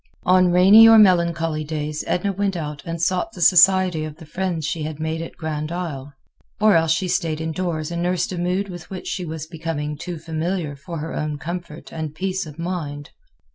[0.23, 4.65] On rainy or melancholy days Edna went out and sought the society of the friends
[4.65, 6.13] she had made at Grand Isle.
[6.59, 10.17] Or else she stayed indoors and nursed a mood with which she was becoming too
[10.17, 13.11] familiar for her own comfort and peace of mind.